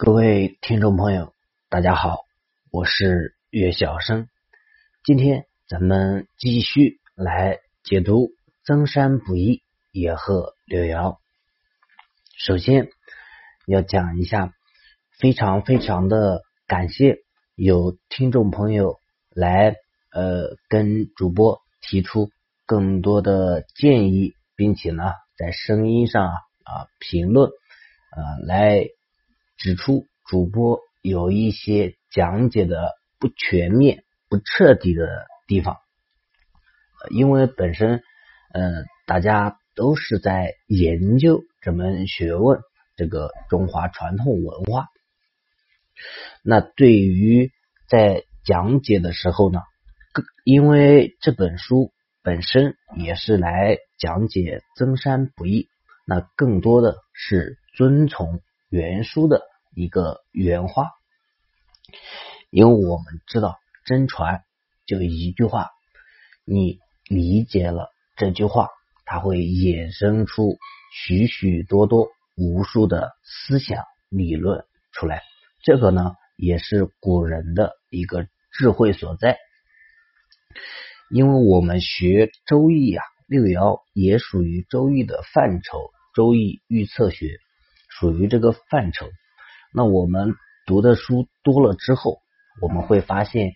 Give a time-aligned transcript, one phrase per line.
[0.00, 1.34] 各位听众朋友，
[1.68, 2.18] 大家好，
[2.70, 4.28] 我是岳晓生。
[5.02, 8.26] 今天咱们继续来解读
[8.64, 9.56] 《增山不易》
[9.90, 11.18] 野鹤六爻。
[12.36, 12.90] 首先
[13.66, 14.52] 要讲一下，
[15.18, 17.16] 非常非常的感谢
[17.56, 19.74] 有听众朋友来
[20.12, 22.30] 呃跟主播提出
[22.66, 25.02] 更多的建议，并且呢
[25.36, 28.86] 在声音上啊评论啊来
[29.58, 35.76] 指出主播有一些讲解的不全面、不彻底的地方，
[37.10, 38.02] 因为本身
[38.54, 42.60] 嗯大家都是在研究这门学问，
[42.96, 44.86] 这个中华传统文化。
[46.44, 47.50] 那对于
[47.88, 49.60] 在讲解的时候呢，
[50.44, 55.68] 因为这本书本身也是来讲解增山不易，
[56.06, 59.42] 那更多的是遵从原书的
[59.74, 60.90] 一个原话，
[62.50, 64.42] 因为我们知道真传
[64.86, 65.70] 就一句话，
[66.44, 68.68] 你理解了这句话，
[69.06, 70.58] 它会衍生出
[70.92, 75.22] 许许多多、无数的思想理论出来。
[75.62, 79.38] 这个呢，也是古人的一个智慧所在。
[81.10, 87.38] 因为我们学周易啊，六爻也属于周易的范畴，周易预测学
[87.98, 89.06] 属于这个范畴。
[89.74, 90.34] 那我们
[90.66, 92.18] 读的书多了之后，
[92.60, 93.52] 我们会发现，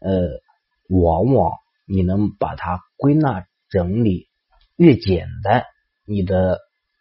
[0.00, 0.40] 呃，
[0.88, 1.52] 往往
[1.86, 4.28] 你能把它归纳整理
[4.76, 5.64] 越简单，
[6.06, 6.60] 你的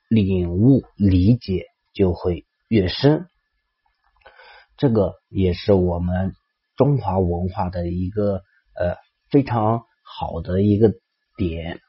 [0.09, 3.27] 领悟理解就会越深。
[4.75, 6.33] 这个也是我们
[6.75, 8.41] 中华文化的一个
[8.75, 8.97] 呃
[9.29, 10.91] 非常好的一个
[11.37, 11.79] 点。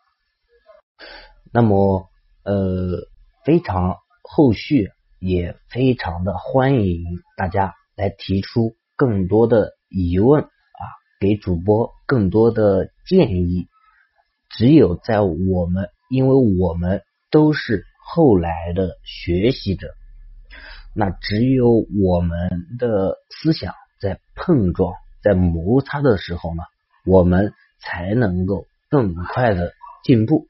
[1.53, 2.09] 那么
[2.45, 3.09] 呃，
[3.45, 7.05] 非常后续也非常的欢迎
[7.37, 10.83] 大家来提出更多的疑问啊，
[11.21, 13.69] 给主播更多的建议。
[14.49, 19.95] 只有在我们，因为我们都是后来的学习者。
[20.95, 21.71] 那只有
[22.03, 26.63] 我们的思想在碰撞、在摩擦的时候呢，
[27.05, 30.47] 我们才能够更快的进步，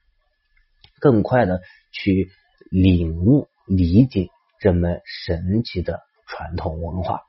[1.00, 1.60] 更快的
[1.92, 2.30] 去
[2.70, 4.28] 领悟、理解
[4.60, 7.20] 这门神奇的传统文化。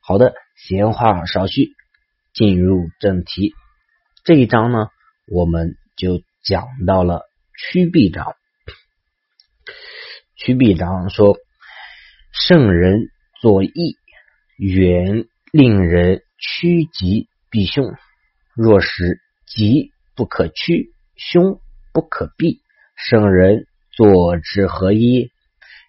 [0.00, 1.70] 好的，闲话少叙，
[2.32, 3.54] 进入正题。
[4.24, 4.88] 这一章呢，
[5.26, 7.22] 我们就讲到了
[7.56, 8.34] 曲臂章。
[10.36, 11.36] 曲臂章说。
[12.32, 13.98] 圣人作义，
[14.56, 17.92] 原令人趋吉避凶。
[18.54, 21.60] 若是吉不可趋，凶
[21.92, 22.62] 不可避，
[22.94, 23.66] 圣人
[24.00, 25.30] 作之何益？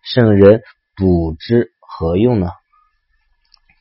[0.03, 0.63] 圣人
[0.97, 2.49] 补之何用呢？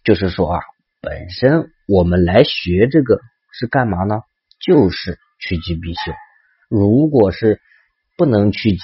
[0.05, 0.61] 就是说啊，
[1.01, 3.19] 本身我们来学这个
[3.51, 4.23] 是干嘛呢？
[4.61, 6.15] 就是趋吉避凶。
[6.69, 7.61] 如果是
[8.17, 8.79] 不能趋吉，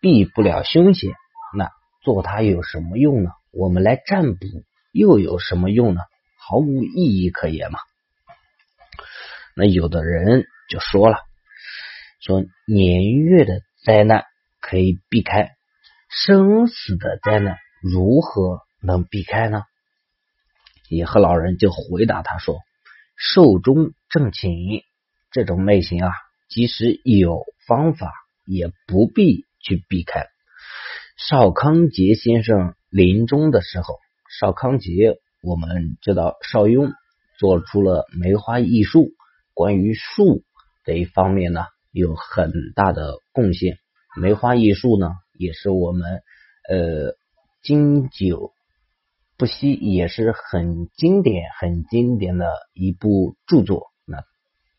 [0.00, 1.10] 避不了凶险，
[1.54, 1.68] 那。
[2.02, 3.32] 做它有什么用呢？
[3.52, 4.46] 我们来占卜
[4.92, 6.00] 又有什么用呢？
[6.38, 7.78] 毫无意义可言嘛。
[9.54, 11.18] 那有的人就说了，
[12.20, 14.24] 说年月的灾难
[14.60, 15.50] 可以避开，
[16.08, 19.64] 生死的灾难如何能避开呢？
[20.88, 22.58] 野鹤老人就回答他说
[23.16, 24.82] ：“寿终正寝
[25.30, 26.12] 这种类型啊，
[26.48, 28.12] 即使有方法，
[28.44, 30.26] 也不必去避开。”
[31.16, 33.98] 邵康节先生临终的时候，
[34.40, 36.92] 邵康节我们知道，邵雍
[37.38, 39.10] 做出了梅花易数，
[39.54, 40.42] 关于数
[40.84, 43.78] 这一方面呢，有很大的贡献。
[44.16, 46.22] 梅花易数呢，也是我们
[46.68, 47.14] 呃
[47.62, 48.52] 经久
[49.36, 53.88] 不息，也是很经典、很经典的一部著作。
[54.06, 54.24] 那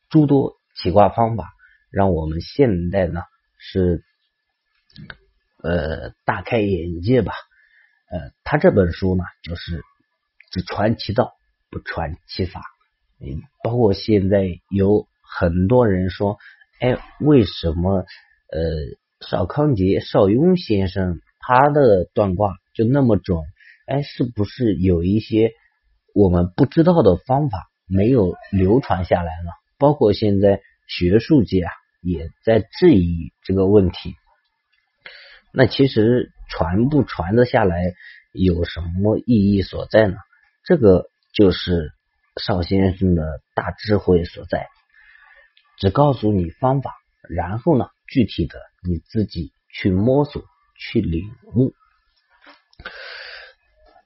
[0.10, 1.50] 诸多起卦方法，
[1.90, 3.22] 让我们现代呢
[3.58, 4.04] 是。
[5.64, 7.34] 呃，大开眼界吧。
[8.10, 9.84] 呃，他这本书呢，就是
[10.50, 11.36] 只传其道，
[11.70, 12.64] 不传其法。
[13.20, 16.40] 嗯，包括现在有很多人说，
[16.80, 18.60] 哎，为什么呃
[19.22, 23.40] 邵康节、邵雍先生他的断卦就那么准？
[23.86, 25.52] 哎，是不是有一些
[26.14, 29.52] 我们不知道的方法没有流传下来呢？
[29.78, 31.72] 包括现在学术界啊，
[32.02, 34.16] 也在质疑这个问题。
[35.54, 37.94] 那其实传不传得下来，
[38.34, 40.16] 有什么意义所在呢？
[40.64, 41.92] 这个就是
[42.38, 44.68] 邵先生的大智慧所在，
[45.78, 46.94] 只告诉你方法，
[47.30, 50.44] 然后呢，具体的你自己去摸索、
[50.76, 51.74] 去领悟。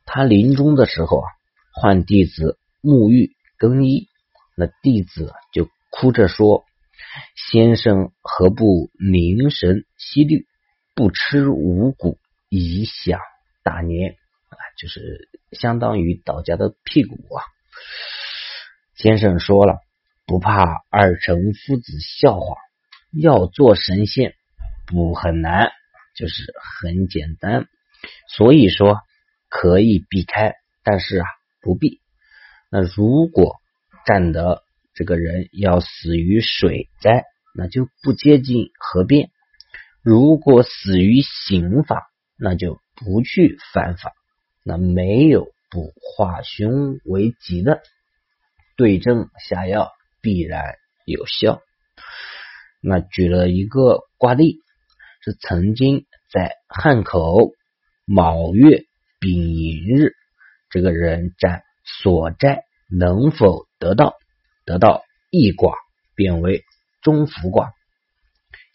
[0.06, 1.27] 他临终的时候啊，
[1.74, 4.10] 唤弟子沐浴更衣，
[4.56, 6.66] 那弟子就哭着说
[7.36, 10.45] ：“先生何不凝神息虑，
[10.94, 12.19] 不吃五谷，
[12.50, 13.19] 以享
[13.63, 14.16] 大年？”
[14.50, 17.44] 啊，就是相当于道家的屁股啊。
[18.95, 19.80] 先生说了，
[20.25, 22.56] 不怕二臣夫子笑话，
[23.12, 24.36] 要做神仙
[24.88, 25.72] 不很难，
[26.16, 26.54] 就是
[26.84, 27.68] 很简单。
[28.30, 29.00] 所以说
[29.50, 30.54] 可以避开，
[30.84, 31.26] 但是啊
[31.62, 32.02] 不必。
[32.70, 33.56] 那如果
[34.06, 37.24] 占得这个人要死于水灾，
[37.54, 39.30] 那就不接近河边；
[40.04, 42.04] 如果死于刑法，
[42.38, 44.14] 那就不去犯法。
[44.64, 47.82] 那没有不化凶为吉的。
[48.78, 49.92] 对症下药
[50.22, 51.62] 必然有效。
[52.82, 54.60] 那举了一个卦例，
[55.25, 57.50] 是曾经在汉口
[58.06, 58.83] 卯月
[59.19, 60.13] 丙寅日，
[60.69, 64.13] 这个人占所债能否得到？
[64.66, 65.01] 得到
[65.31, 65.74] 易卦
[66.13, 66.63] 变为
[67.01, 67.74] 中孚卦，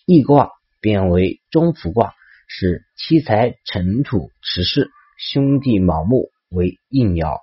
[0.07, 0.51] 易卦
[0.81, 2.15] 变为中孚卦
[2.49, 7.39] 是七财尘土持世，兄弟卯木为应爻。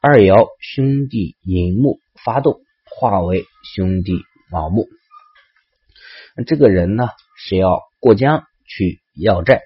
[0.00, 3.44] 二爻兄弟寅木发动，化为
[3.74, 4.14] 兄弟
[4.50, 4.88] 卯木。
[6.46, 9.62] 这个人呢是要过江去要债，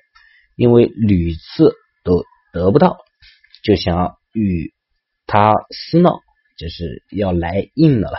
[0.56, 2.96] 因为屡次都得不到，
[3.62, 4.72] 就想与
[5.26, 6.22] 他厮闹，
[6.56, 8.16] 就是要来硬的了。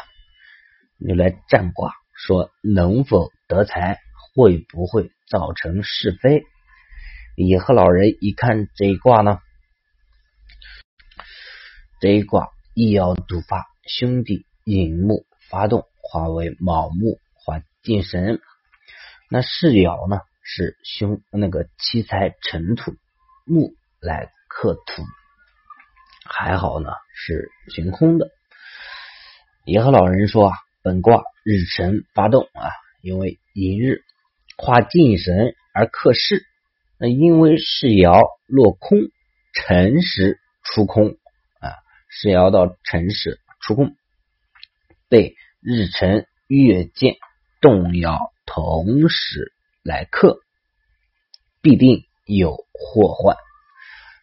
[1.00, 3.98] 就来占卦，说能否得财，
[4.36, 6.44] 会不会造成是非？
[7.36, 9.40] 野鹤老人一看这一卦呢。
[12.00, 18.40] 这一卦一爻独发，兄弟引木发动，化为卯木，化进神。
[19.34, 20.20] 那世爻呢？
[20.44, 22.96] 是凶那个七财辰土
[23.46, 25.04] 木来克土，
[26.26, 28.30] 还好呢，是悬空的。
[29.64, 34.02] 也和老人说啊，本卦日辰发动啊，因为寅日
[34.58, 36.44] 化进神而克世，
[36.98, 38.98] 那因为世爻落空，
[39.54, 41.12] 辰时出空
[41.62, 41.72] 啊。
[42.10, 43.96] 是爻到辰时出空，
[45.08, 47.16] 被日辰月见
[47.62, 50.42] 动摇，同时来克，
[51.62, 53.38] 必定有祸患。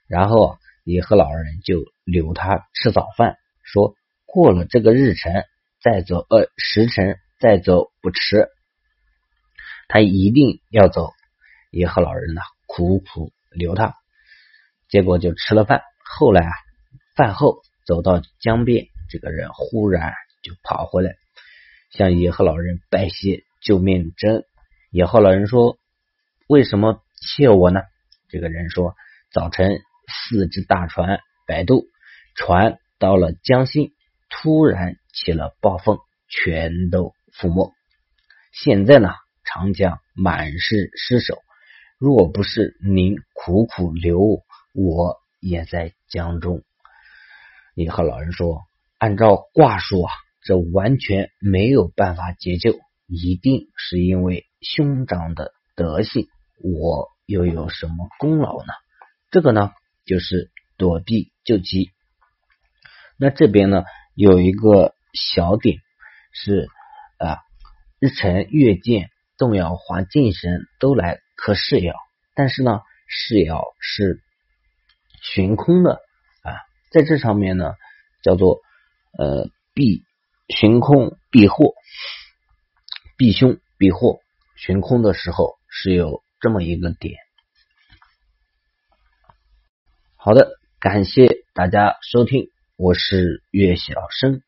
[0.06, 3.94] 然后也和老人就留他吃早饭，说
[4.26, 5.46] 过了这个日辰
[5.80, 8.48] 再走，呃时辰再走不迟，
[9.88, 11.14] 他一定要走。
[11.70, 13.94] 也和老人呢苦苦留他，
[14.90, 15.80] 结果就吃了饭。
[16.04, 16.52] 后来啊，
[17.16, 17.62] 饭后。
[17.86, 21.16] 走到江边，这个人忽然就跑回来，
[21.90, 24.44] 向野鹤老人拜谢救命之恩。
[24.90, 25.78] 野鹤老人说
[26.48, 27.80] ：“为什么谢我呢？”
[28.28, 28.94] 这个人说
[29.32, 31.86] ：“早晨四只大船摆渡，
[32.34, 33.92] 船到了江心，
[34.28, 37.72] 突然起了暴风，全都覆没。
[38.52, 39.10] 现在呢，
[39.44, 41.38] 长江满是尸首。
[41.98, 46.62] 若不是您苦苦留我，也在江中。”
[47.74, 48.62] 你和老人说，
[48.98, 50.12] 按照卦数啊，
[50.42, 52.78] 这完全没有办法解救，
[53.08, 56.28] 一定是因为兄长的德性。
[56.62, 58.72] 我又有什么功劳呢？
[59.30, 59.72] 这个呢，
[60.04, 61.90] 就是躲避救急。
[63.16, 63.84] 那这边呢，
[64.14, 65.78] 有一个小点
[66.32, 66.68] 是
[67.18, 67.38] 啊，
[68.00, 71.94] 日辰月见动摇化进神都来克世爻，
[72.34, 74.20] 但是呢，世爻是
[75.22, 76.00] 悬空的
[76.42, 76.58] 啊。
[76.90, 77.74] 在这上面呢，
[78.22, 78.60] 叫做
[79.16, 80.02] 呃避
[80.48, 81.74] 悬空避祸，
[83.18, 84.20] 避凶避祸。
[84.56, 87.18] 悬空的时候是有这么一个点。
[90.16, 94.42] 好的，感谢大家收听，我是岳小生。